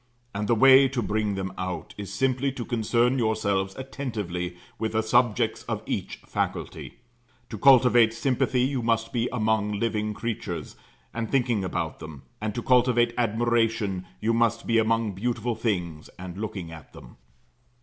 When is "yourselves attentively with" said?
3.19-4.93